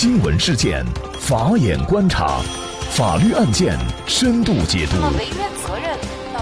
[0.00, 0.82] 新闻事件，
[1.20, 2.40] 法眼观察，
[2.92, 4.96] 法律案件深度解读，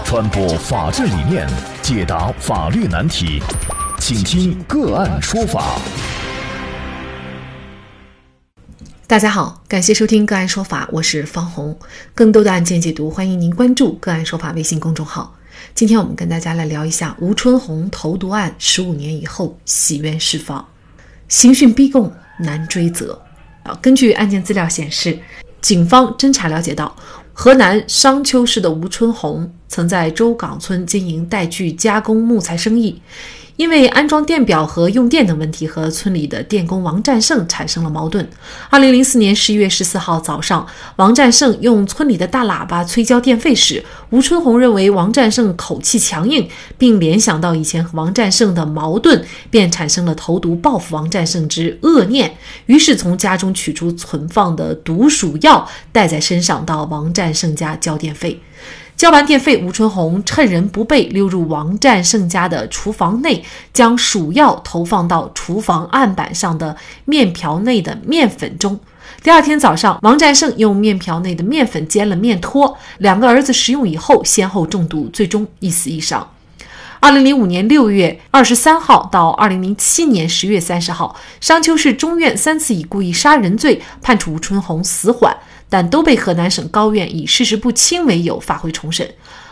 [0.05, 1.45] 传播法治理念，
[1.81, 3.41] 解答法律难题，
[3.99, 5.77] 请听个案说法。
[9.05, 11.77] 大家好，感谢收听个案说法，我是方红。
[12.15, 15.35] 更多的案件解读，欢迎您关注个案说法微信公众号。
[15.75, 20.65] 今天我们跟大家来聊一下吴春红投毒案，十五年以后洗冤释放，
[21.27, 22.09] 刑讯逼供。
[22.41, 23.21] 难追责。
[23.81, 25.17] 根据案件资料显示，
[25.61, 26.95] 警方侦查了解到，
[27.33, 33.01] 河南商丘市的吴春红曾在周岗村经营带锯加工木材生意。
[33.59, 38.25] 因为安装电表和用电等问题，和村里的电工王占胜产生了矛盾。
[38.69, 52.37] 二零零四年十一月十四号早上，王占胜用村里的大喇叭催交电费时，吴春红认为王占胜口气强硬，并联想到以前和王占胜的矛盾，便产生了投毒报复王占胜之恶念。
[52.67, 58.39] 于是从家中取出存放的毒鼠药，带在身上到王占胜家交电费。
[58.99, 68.77] 交完电费，吴春红趁人不备，溜入王占胜家的厨房内，将鼠药投放到厨房案板上的面条内的面粉中。
[69.23, 76.29] 第二天早上，王占胜用面条内的面粉煎了面托，两个儿子食用以后，先后中毒，最终一死一伤。
[76.99, 85.33] 二零零五年六月二十三号到二零零七年十月三十号，商丘市中院三次以故意杀人罪判处吴春红死缓。
[85.69, 89.09] 但都被河南省高院以事实不清为由发回重审。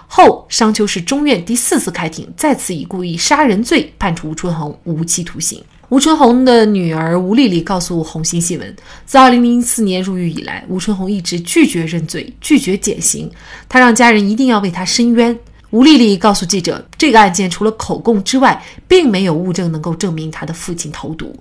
[0.07, 5.61] 后商丘市中院第四次开庭，再次以故意杀人罪判处吴春红无期徒刑。
[5.89, 13.29] 吴春红的女儿吴丽丽告诉红星新闻，自2004年入狱以来，吴春红一直拒绝认罪，拒绝减刑。
[13.69, 15.37] 她让家人一定要为她伸冤。
[15.71, 21.35] 吴丽丽告诉记者，这个案件除了口供之外，并没有物证能够证明她的父亲投毒。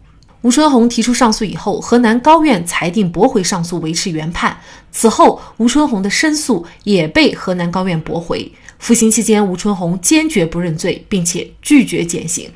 [0.47, 4.57] 吴春红提出上诉以后，河南高院裁定驳回上诉，维持原判。
[4.93, 8.53] 此后，吴春红的申诉也被河南高院驳回。
[8.79, 12.49] 服刑期间，吴春红坚决不认罪，并且拒绝减刑。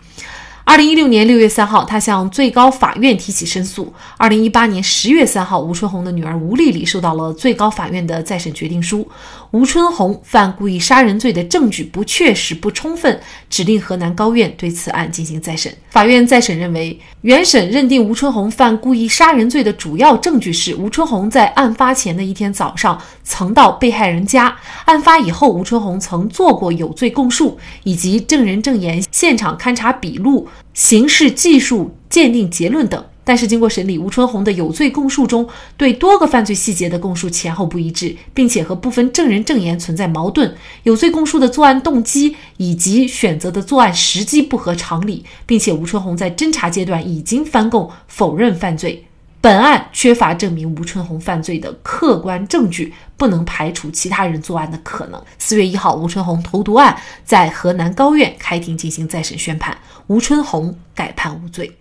[0.63, 3.93] 二零一六年六月三号，他向最高法院提起申诉。
[4.17, 9.05] 二零一八年十月三号，吴春红的女儿吴丽丽收到了最高法院的再审决定书。
[9.53, 15.73] 吴春红犯故意杀人罪的证据不确实、不充分，指令河南高院对此案进行再审。
[15.89, 30.47] 法院再审认为，原审认定吴春红犯故意杀人罪的主要证据是吴春红在案发前的一天早上曾到被害人家，案发以后吴春红曾做过有罪供述，以及证人证言、现场勘查笔录。
[30.73, 49.05] 刑事技术鉴定结论等，但是经过审理，吴春红的有罪供述中对多个犯罪细节的供述前后不一致，并且和部分证人证言存在矛盾，有罪供述的作案动机以及选择的作案时机不合常理，并且吴春红在侦查阶段已经翻供否认犯罪。
[49.43, 55.23] 本案缺乏证明吴春红犯罪的客观证据，不能排除其他人作案的可能。
[55.39, 56.95] 四月一号，吴春红投毒案
[57.25, 61.80] 在河南高院开庭进行再审宣判，吴春红改判无罪。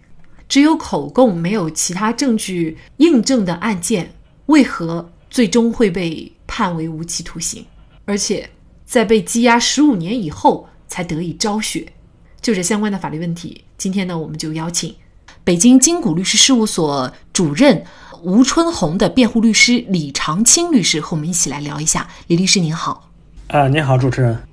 [0.49, 4.11] 只有口供没有其他证据印证的案件，
[4.47, 7.63] 为何最终会被判为无期徒刑？
[8.05, 8.49] 而且
[8.83, 11.93] 在被羁押十五年以后才得以昭雪？
[12.41, 14.95] 就这相关的法律问题，今天呢，我们就邀请。
[15.43, 17.85] 北京金谷律师事务所主任
[18.23, 22.09] 吴春红的辩护律师李长青律师和我们一起来聊一下。
[22.25, 23.11] 李律师您好，
[23.49, 24.48] 啊，您好，主持人。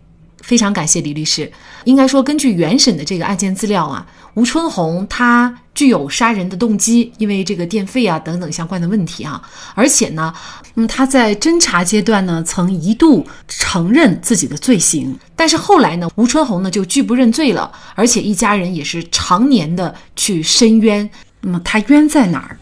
[0.47, 1.51] 非常感谢李律师。
[1.83, 9.43] 应该说，根据原审的这个案件资料啊，吴春红他具有杀人的动机，因为这个电费啊等等相关的问题啊。
[9.75, 10.33] 而且呢，
[10.77, 21.11] 嗯，他在侦查阶段呢，曾一度承认自己的罪行，但是后来呢，吴春红呢就拒不认罪了，而且一家人也是常年的去申冤。
[21.41, 22.57] 那么他冤在哪儿？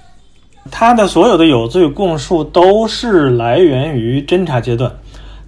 [0.70, 4.90] 他的所有的有罪供述都是来源于侦查阶段。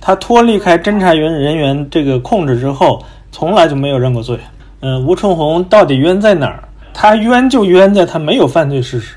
[0.00, 4.38] 他脱离开侦查员人员这个控制之后，从来就没有认过罪。
[4.80, 6.62] 嗯，吴春红到底冤在哪儿？
[6.92, 9.16] 他冤就冤在他没有犯罪事实，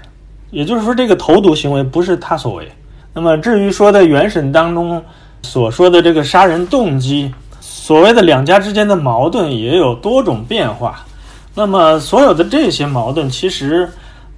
[0.51, 2.67] 也就是说，这个投毒行为不是他所为。
[3.13, 5.03] 那么，至于说在原审当中
[5.43, 11.05] 所说的这个杀人动机，所谓的两家之间的矛盾也有多种变化。
[11.53, 13.89] 那么，所有的这些矛盾其实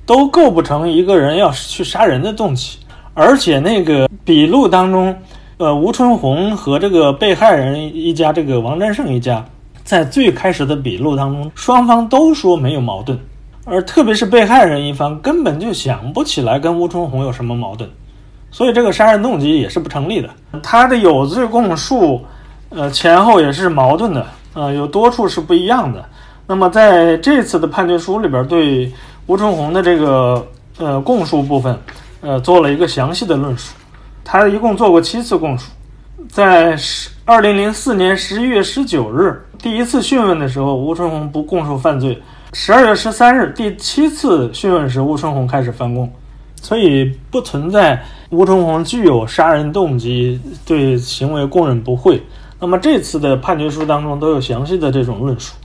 [0.05, 2.77] 都构不成一个人要去杀人的动机，
[3.13, 5.15] 而且那个笔录当中。
[5.61, 9.45] 呃，吴春红和这个被害人一家，这个王占胜一家，
[9.83, 13.15] 在最开始的笔录当中，双方都说没有矛盾，
[13.65, 17.87] 而特别是被害人一方根本就想不起来跟吴春红有什么矛盾，
[18.49, 20.31] 所以这个杀人动机也是不成立的。
[20.63, 22.19] 他的有罪供述，
[22.69, 24.25] 呃，前后也是矛盾的，
[24.55, 26.03] 呃，有多处是不一样的。
[26.47, 28.91] 那么在这次的判决书里边，对
[29.27, 30.43] 吴春红的这个
[30.79, 31.77] 呃供述部分，
[32.21, 33.75] 呃，做了一个详细的论述。
[34.31, 35.65] 他一共做过七次供述，
[36.29, 42.15] 在十二零零四年十一月十九日第一次讯问的时候，吴春红不供述犯罪；
[42.53, 46.09] 十二月十三日第七次讯问时，吴春红开始翻供，
[46.61, 52.23] 所以不存在吴春红具有杀人动机，对行为供认不讳。
[52.57, 55.55] 那么这次的判决书当中都有详细的这种论述。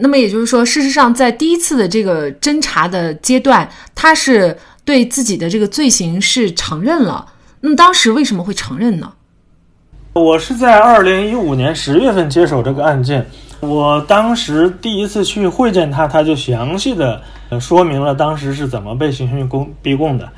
[0.00, 7.26] 那么也就是说，事实上在第一次的这个侦查的阶段，他是对自己的这个罪行是承认了。
[7.64, 9.10] 那么当时为什么会承认呢？
[10.12, 13.26] 我是在二零一五年十月份接手这个案件，
[13.60, 17.22] 我当时第一次去会见他，他就详细的
[17.58, 20.28] 说明了当时是怎么被刑讯供逼供的。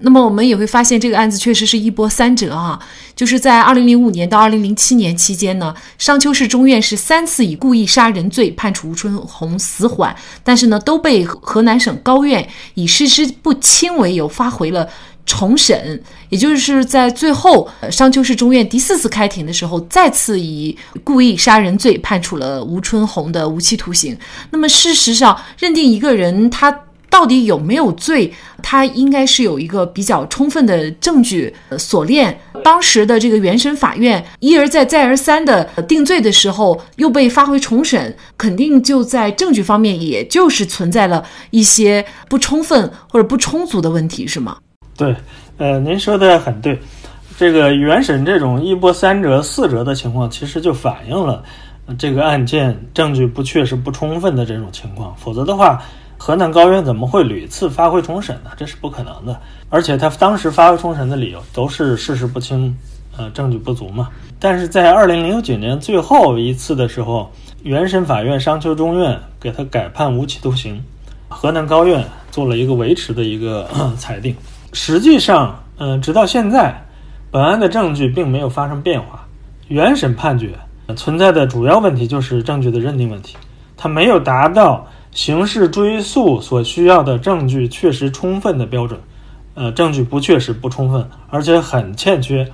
[0.00, 2.78] 那么我们也会发现，这个案子确实是一波三折啊！
[3.14, 10.14] 就是在二零零五年到二零零七年期间呢，商丘市中院是三次以故意杀人罪判处吴春红死缓，
[10.44, 14.88] 但是呢，都被河南省高院以事实不清为由发回了。
[15.28, 24.16] 重审，也就是在最后，商丘市中院第四次开庭的时候，再次以故意杀人罪判处了吴春红的无期徒刑。
[24.52, 26.70] 那么，事实上，认定一个人他
[27.16, 28.30] 到底有没有罪，
[28.62, 32.38] 他应该是有一个比较充分的证据锁链。
[32.62, 44.58] 当时的这个原审法院一而再、再而三的定罪的时候，又被发回重审，肯定就在证据方面，也就是存在了一些不充分或者不充足的问题，是吗？
[44.94, 45.16] 对，
[45.56, 46.78] 呃，您说的很对，
[47.38, 51.42] 这个原审这种一波三折、四折的情况，其实就反映了
[51.96, 55.16] 这个案件证据不确实、不充分的这种情况。
[55.16, 55.82] 否则的话，
[56.18, 58.50] 河南高院怎么会屡次发回重审呢？
[58.56, 59.38] 这是不可能的。
[59.68, 62.76] 而且他当时发回重审的理由都是事实不清，
[63.16, 64.08] 呃，证据不足嘛。
[64.38, 67.30] 但是在二零零九年最后一次的时候，
[67.62, 70.82] 原审法院商丘中院给他改判无期徒刑，
[71.28, 73.68] 河南高院做了一个维持的一个
[73.98, 74.34] 裁定。
[74.72, 76.84] 实际上，嗯，直到现在，
[77.30, 79.26] 本案的证据并没有发生变化。
[79.68, 80.50] 原审判决
[80.94, 83.36] 存在的主要问题就是证据的认定问题，
[83.76, 84.86] 它没有达到
[85.16, 89.00] 刑事追诉所需要的证据确实充分的标准。
[89.54, 92.46] 呃，证据不确实、不充分，而且很欠缺。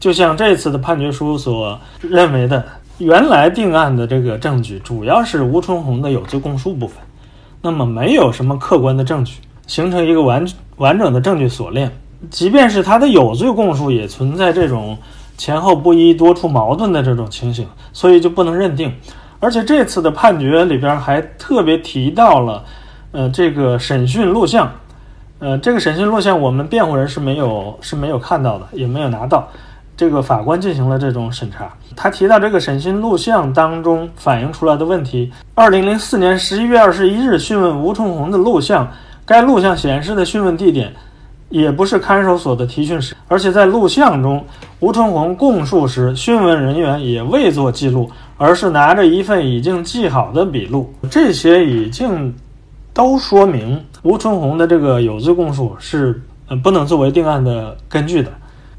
[0.00, 2.64] 就像这次的判决书所认为的，
[2.98, 6.96] 原来定案的这个证据主要是吴春红的有罪供述部分，
[7.62, 9.34] 那么没有什么客观的证据。
[9.68, 10.44] 形成一个完
[10.78, 11.88] 完整的证据锁链，
[12.30, 14.98] 即便是他的有罪供述，也存在这种
[15.36, 18.92] 前后不一、多处矛盾的这种情形，所以就不能认定。
[19.40, 22.64] 而且这次的判决里边还特别提到了，
[23.12, 24.70] 呃，这个审讯录像，
[25.38, 29.48] 呃，这个审讯录像我们辩护人是没有是没有看到的，也没有拿到。
[29.96, 38.88] 这个法官进行了这种审查，他提到这个审讯录像当中反映出来的问题：，二零零四年十一月二十一日讯问吴春红的录像。
[39.26, 40.90] 该录像显示的讯问地点，
[41.48, 44.44] 也不是看守所的提讯室，而且在录像中，
[44.80, 50.92] 吴春红供述时，讯问人员也未做记录，而是拿着一份已经记好的笔录。
[51.10, 52.34] 这些已经
[52.92, 58.30] 都说明吴春红的这个有罪供述是呃不能作为定案的根据的。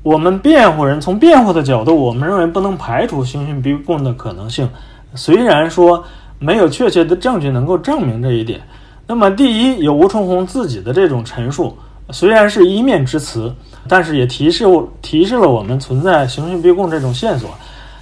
[0.03, 4.69] 我们辩护人从辩护的角度，我们认为不能排除刑讯逼供的可能性，
[5.15, 6.03] 虽然说
[6.37, 8.61] 没有确切的证据能够证明这一点。
[9.05, 11.75] 那么，第一，有吴春红自己的这种陈述，
[12.11, 13.53] 虽然是一面之词，
[13.87, 14.65] 但是也提示
[15.01, 17.49] 提示了我们存在刑讯逼供这种线索。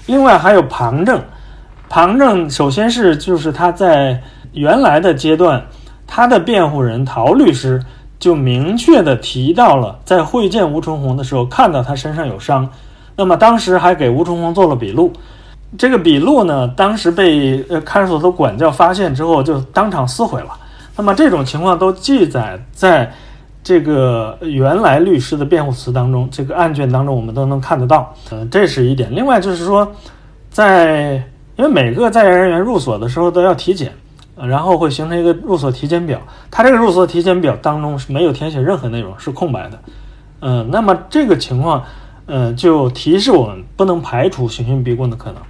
[0.05, 1.21] 另外，还有旁证，
[1.89, 4.21] 旁证首先是就是他在
[4.53, 5.61] 原来的阶段，
[6.05, 7.83] 他的辩护人陶律师
[8.17, 12.67] 就明确的提到了，在会见吴春红的时候看到他身上有伤，
[13.15, 15.11] 那么当时还给吴春红做了笔录。
[15.77, 20.57] 这个笔录呢，当时被呃看守所的管教发现之后，就当场撕毁了。
[20.95, 23.11] 那么这种情况都记载在
[23.67, 28.15] 这个原来律师的辩护词当中，这个案卷当中我们都能看得到。
[28.29, 29.13] 呃，这是一点。
[29.13, 29.91] 另外就是说，
[30.49, 31.21] 在
[31.57, 33.91] 因为每个在押人员入所的时候都要体检，
[34.37, 36.17] 然后会形成一个入所体检表。
[36.49, 39.77] 他这个入所体检表当中是没有填写任何内容，是空白的。
[40.39, 41.83] 嗯，那么这个情况，
[42.25, 45.41] 呃，就提示我们不能排除刑讯逼供的可能。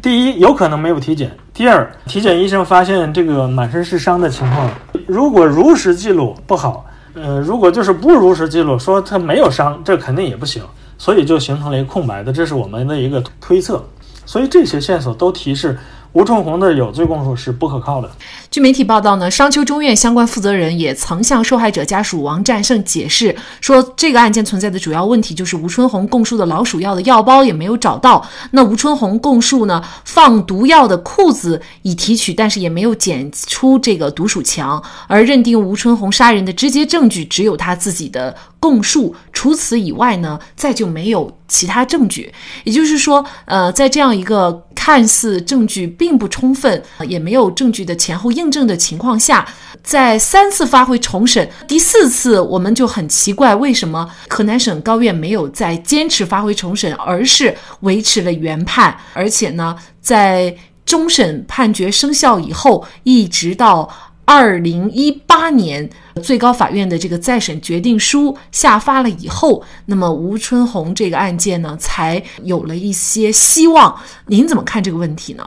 [0.00, 4.70] 第一，有可能没有体检；第二，体检医生发现这个满身是伤的情况，
[5.06, 10.62] 如果如实记录不好，呃，如果就是不如实记录，说他没有伤，这肯定也不行，
[10.98, 13.84] 所以就形成了一个空白的，这是我们的一个推测。
[14.24, 15.78] 所以这些线索都提示。
[16.12, 18.10] 吴春红的有罪供述是不可靠的。
[18.50, 28.26] 据媒体报道呢，商丘中院相关负责人也曾向受害者家属王战胜解释说，这个案件存在的主要问题就是吴春红供述的老鼠药的药包也没有找到。
[28.50, 42.32] 那吴春红供述呢，放毒药的裤子已提取，但是也没有检出这个毒鼠强，而认定吴春红杀人的直接证据只有他自己的供述，除此以外呢，再就没有其他证据。
[42.64, 49.48] 也就是说，呃，在这样一个看似证据并不充分，也没有证据的前后印证的情况下，
[49.82, 63.88] 在三次发回重审，第四次我们就很奇怪，为什么河南省高院没有再坚持发回重审，而是维持了原判，而且呢，在终审判决生效以后，一直到。
[64.32, 65.90] 二零一八年，
[66.22, 73.92] 最高法院的这个再审决定书下发了以后，那么吴春红这个案件呢，才有了一些希望。
[74.26, 75.44] 您怎么看这个问题呢？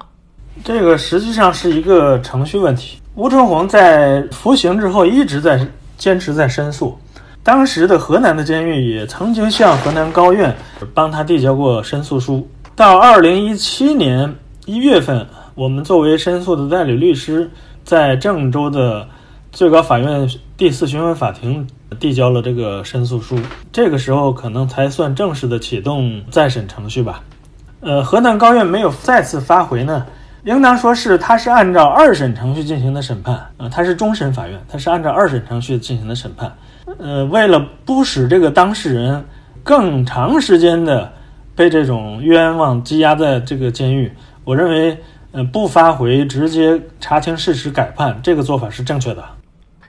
[0.65, 2.97] 这个实际上是一个程序问题。
[3.15, 5.65] 吴春红在服刑之后一直在
[5.97, 6.97] 坚持在申诉，
[7.41, 10.53] 当时的河南的监狱也曾经向河南高院
[10.93, 12.45] 帮他递交过申诉书。
[12.75, 14.35] 到二零一七年
[14.65, 15.25] 一月份，
[15.55, 17.49] 我们作为申诉的代理律师。
[17.83, 19.07] 在郑州的
[19.51, 21.67] 最高法院第四巡回法庭
[21.99, 23.37] 递交了这个申诉书，
[23.71, 27.21] 这个时候可能才算正式的启动再审程序吧。
[27.81, 30.05] 呃，河南高院没有再次发回呢，
[30.45, 36.51] 应当说是他是按照二审程序进行的审判啊，他是终审法院，他是按照二审程序进行的审判。
[36.97, 39.23] 呃，为了不使这个当事人
[39.61, 41.11] 更长时间的
[41.53, 44.09] 被这种冤枉羁押在这个监狱，
[44.45, 44.97] 我认为。
[45.33, 49.23] 嗯，不发回，直接查清事实改判，这个做法是正确的。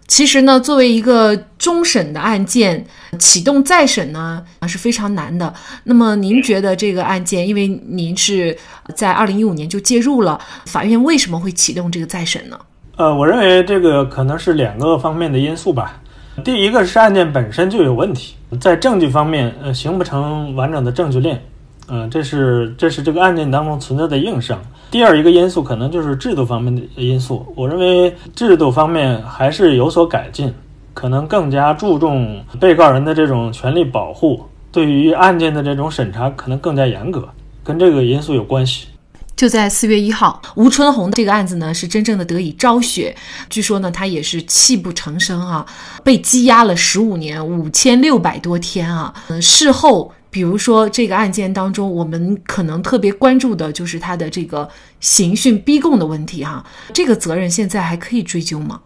[0.06, 2.84] 其实呢，作为一个终审的案件，
[3.18, 5.52] 启动再审呢是非常难的。
[5.84, 8.56] 那么，您觉得这个案件，因为您是
[8.94, 12.58] 在二零一五年就介入了，法院为什么会启动这个再审呢？
[12.96, 16.00] 呃，我认为这个可能是两个方面的因素吧。
[16.42, 21.42] 第一个是案件本身就有问题，在证据方面，呃，形不成完整的证据链。
[21.88, 24.58] 嗯，这是这是这个案件当中存在的硬伤。
[24.94, 27.44] 第二一个因素可能就是制度方面的因素。
[27.56, 30.54] 我认为制度方面还是有所改进，
[30.92, 37.28] 可能更加注重被告人的这种权利保护，对于案件的这种审查可能更加严格，
[37.64, 38.86] 跟这个因素有关系。
[39.34, 43.12] 就在四月一号，吴春红这个案子呢是真正的得以昭雪。
[43.50, 45.66] 据说呢，他也是泣不成声啊，
[46.04, 49.12] 被羁押了十五年五千六百多天啊。
[49.26, 50.12] 嗯，事后。
[50.34, 58.80] 比如说这个案件当中，我们可能特别关注的就是他的这个刑讯逼供的问题哈，这个责任现在还可以追究吗？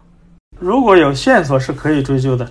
[0.59, 2.47] 如果有线索是可以追究的，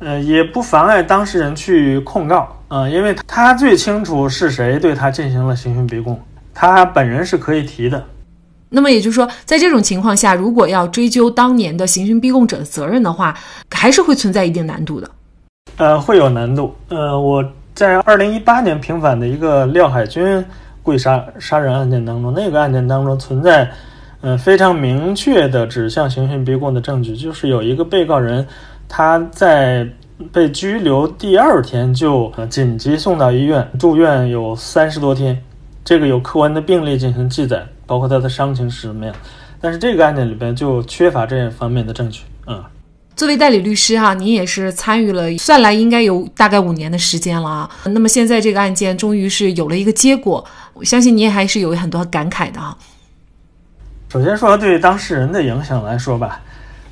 [0.00, 6.20] 呃，也不妨碍当事人去控告啊，因为他最清楚是谁对他进行了刑讯逼供，
[6.52, 8.04] 他本人是可以提的。
[8.68, 13.34] 那么也就是说，在这种情况下，如果要追究当年的刑讯逼供者的责任的话，
[13.70, 15.10] 还是会存在一定难度的。
[15.78, 16.76] 呃，会有难度。
[16.90, 17.42] 呃，我。
[17.74, 20.44] 在二零一八年平反的一个廖海军
[20.82, 23.70] 故意杀杀人案件当中，那个案件当中存在，
[24.20, 28.46] 嗯，非常明确的指向刑讯逼供的证据，就是有一个被告人，
[28.88, 29.88] 他在
[30.32, 35.40] 被拘留第二天就紧急送到医院住院有三十多天，
[35.84, 39.14] 这个有客观的病例进行记载，包括他的伤情是什么样，
[39.60, 42.62] 但是这个案件里边就缺乏这方面的证据，嗯。
[43.14, 47.70] 作为代理律师哈，您也是参与了，算来应该有大概五年的时间了啊。
[47.84, 52.76] 那么现在这个案件终于是有了一个结果，我相信您还是有很多感慨的啊。
[54.08, 56.40] 首先说对当事人的影响来说吧，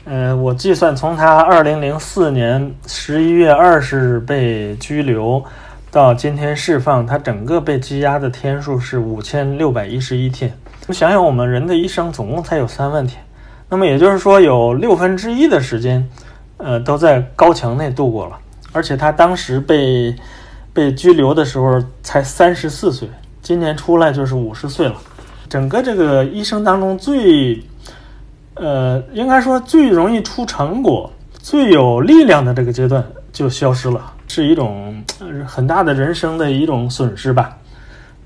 [0.05, 5.43] 呃，我计算从他二零零四年十一月二十日被拘留
[5.91, 10.53] 到今天释放，他整个被羁押的天数是五千六百一十一天。
[10.87, 13.23] 你想想，我们人的一生总共才有三万天。
[13.71, 16.05] 那么也就是说，有六分之一的时间，
[16.57, 18.37] 呃，都在高墙内度过了。
[18.73, 20.12] 而且他当时被
[20.73, 23.09] 被拘留的时候才三十四岁，
[23.41, 24.97] 今年出来就是五十岁了。
[25.49, 27.62] 整个这个一生当中最，
[28.55, 35.00] 呃，应该说最容易出成果、最有力量的这个阶段就消失了，是一种
[35.47, 37.57] 很大的人生的一种损失吧。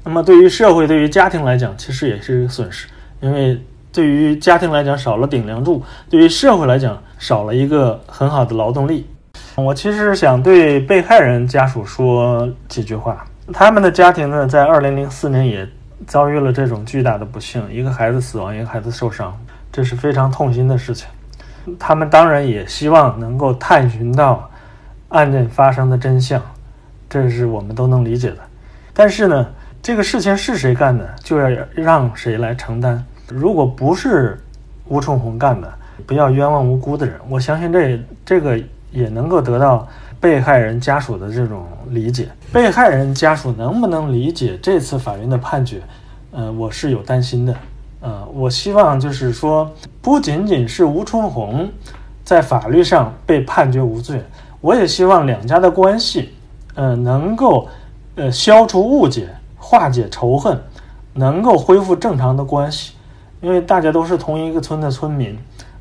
[0.03, 2.89] 那么对于社会、对于家庭来讲，其实也是一个损失，
[3.21, 3.63] 因为。
[3.95, 9.09] 对于家庭来讲少了顶梁柱，对于社会来讲少了一个很好的劳动力。
[9.55, 13.25] 我其实想对被害人家属说几句话。
[13.53, 15.65] 他们的家庭呢，在二零零四年也
[16.09, 19.33] 遭遇了这种巨大的不幸，一个孩子死亡，一个孩子受伤，
[19.71, 21.09] 这是非常痛心的事情。
[21.79, 24.51] 他们当然也希望能够探寻到
[25.11, 26.43] 案件发生的真相，
[27.09, 28.39] 这是我们都能理解的。
[28.93, 29.47] 但是呢，
[29.81, 33.07] 这个事情是谁干的，就要让谁来承担。
[33.29, 34.39] 如果不是
[34.89, 35.73] 吴春红干的，
[36.07, 37.15] 不要冤枉无辜的人。
[37.29, 38.59] 我相信这这个
[38.91, 39.87] 也能够得到
[40.21, 42.29] 被害人家属的这种理解。
[42.53, 45.83] 被害人家属能不能理解这次法院的判决？
[46.33, 47.55] 呃，我是有担心的。
[48.01, 49.71] 呃，我希望就是说，
[50.03, 51.69] 不仅仅是吴春红
[52.25, 54.23] 在法律上被判决无罪。
[54.61, 56.31] 我也希望两家的关系，
[56.75, 57.69] 呃，能够
[58.17, 60.59] 呃消除误解，化解仇恨，
[61.13, 62.94] 能够恢复正常的关系。
[63.45, 65.37] 因为大家都是同一个村的村民，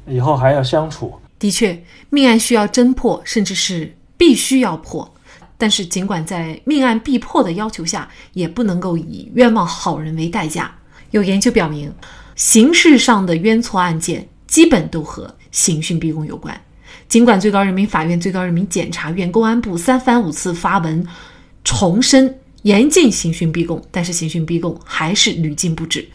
[0.06, 1.18] 以后还要相处。
[1.40, 5.10] 的确，命案需要侦破，甚至是必须要破。
[5.58, 10.70] 但是，尽管在命案必破的要求下，也不能够以冤枉好人为代价。
[11.12, 11.90] 有研究表明，
[12.36, 16.60] 刑事上的冤错案件基本都和刑讯逼供有关。
[17.08, 21.06] 尽管最高人民法院、最高人民检察院、公安部三番五次发文
[21.64, 26.06] 重申严禁刑讯逼供，但是刑讯逼供还是屡禁不止。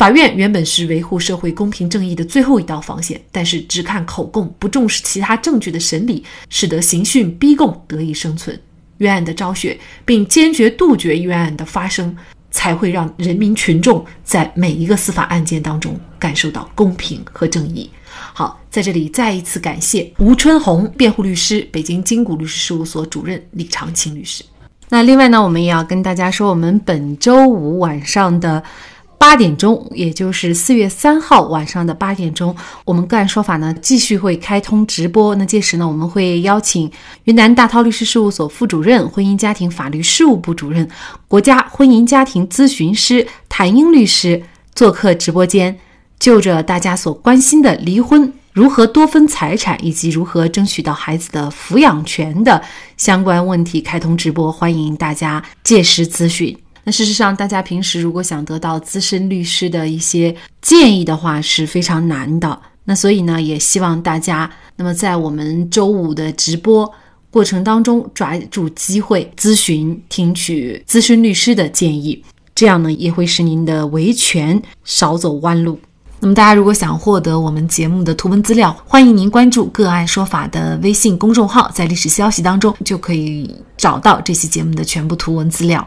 [0.00, 8.58] 法院原本是维护社会公平正义的最后一道防线，但是只看口供，不重视其他证据的审理，使得刑讯逼供得以生存。
[8.96, 12.16] 冤案的昭雪，并坚决杜绝冤案的发生，
[12.50, 17.90] 才会让人民群众在每一个司法案件当中感受到公平和正义。
[18.32, 24.42] 好，在这里再一次感谢吴春红辩护律师、北京金谷律师事务所主任李长青律师。
[24.88, 28.64] 那另外呢，我们也要跟大家说，我们本周五晚上的。
[29.20, 35.34] 八点钟，也就是四月三号晚上的八点钟，我们个案说法呢继续会开通直播。
[35.34, 36.90] 那届时呢，我们会邀请
[37.24, 40.88] 云南大韬律师事务所副主任、婚姻家庭法律事务部主任、
[41.28, 44.42] 国家婚姻家庭咨询师谭英律师
[44.74, 45.78] 做客直播间，
[46.18, 52.62] 就着大家所关心的离婚如何多分财产以及如何争取到孩子的抚养权的
[52.96, 56.56] 相关问题开通直播，欢迎大家届时咨询。
[56.84, 62.58] 那事实上，大家平时如果想得到资深律师的一些建议的话，是非常难的。
[62.84, 66.90] 那所以呢，也希望大家那么在我们周五的直播
[67.30, 75.78] 过程当中，抓住机会咨询、听取资深律师的建议，这样呢，也会使您的维权少走弯路。
[76.18, 85.86] 那么，大家如果想获得我们节目的图文资料，欢迎您关注“个案说法”的微信公众号，在历史消息当中就可以找到这期节目的全部图文资料。